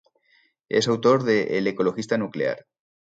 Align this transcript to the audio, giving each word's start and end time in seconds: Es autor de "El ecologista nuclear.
Es 0.67 0.87
autor 0.87 1.21
de 1.25 1.59
"El 1.59 1.67
ecologista 1.67 2.17
nuclear. 2.17 2.65